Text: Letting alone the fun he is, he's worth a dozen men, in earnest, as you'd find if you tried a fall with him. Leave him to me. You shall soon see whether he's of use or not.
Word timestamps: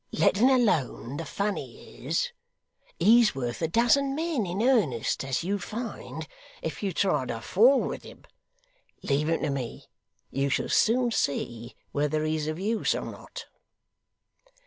Letting 0.11 0.49
alone 0.49 1.17
the 1.17 1.25
fun 1.25 1.57
he 1.57 2.07
is, 2.07 2.33
he's 2.97 3.35
worth 3.35 3.61
a 3.61 3.67
dozen 3.67 4.15
men, 4.15 4.47
in 4.47 4.63
earnest, 4.63 5.23
as 5.23 5.43
you'd 5.43 5.63
find 5.63 6.27
if 6.63 6.81
you 6.81 6.91
tried 6.91 7.29
a 7.29 7.39
fall 7.39 7.79
with 7.79 8.01
him. 8.01 8.23
Leave 9.03 9.29
him 9.29 9.43
to 9.43 9.51
me. 9.51 9.85
You 10.31 10.49
shall 10.49 10.69
soon 10.69 11.11
see 11.11 11.75
whether 11.91 12.23
he's 12.23 12.47
of 12.47 12.57
use 12.57 12.95
or 12.95 13.05
not. 13.05 13.45